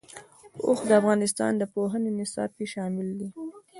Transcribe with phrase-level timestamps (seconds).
[0.65, 3.27] اوښ د افغانستان د پوهنې نصاب کې شامل دي.